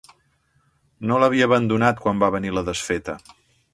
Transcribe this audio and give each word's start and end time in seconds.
No 1.11 1.19
l'havia 1.23 1.49
abandonat 1.49 2.01
quan 2.07 2.25
va 2.25 2.31
venir 2.37 2.55
la 2.57 2.65
desfeta 2.71 3.19